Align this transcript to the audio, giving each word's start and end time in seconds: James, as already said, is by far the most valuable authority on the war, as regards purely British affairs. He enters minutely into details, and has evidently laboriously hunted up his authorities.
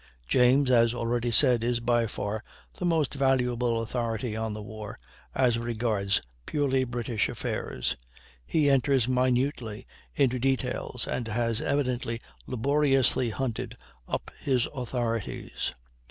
James, 0.27 0.71
as 0.71 0.95
already 0.95 1.29
said, 1.29 1.63
is 1.63 1.79
by 1.79 2.07
far 2.07 2.43
the 2.79 2.85
most 2.85 3.13
valuable 3.13 3.81
authority 3.83 4.35
on 4.35 4.51
the 4.55 4.61
war, 4.63 4.97
as 5.35 5.59
regards 5.59 6.21
purely 6.47 6.83
British 6.85 7.29
affairs. 7.29 7.95
He 8.43 8.67
enters 8.67 9.07
minutely 9.07 9.85
into 10.15 10.39
details, 10.39 11.07
and 11.07 11.27
has 11.27 11.61
evidently 11.61 12.19
laboriously 12.47 13.29
hunted 13.29 13.77
up 14.07 14.31
his 14.39 14.67
authorities. 14.73 15.71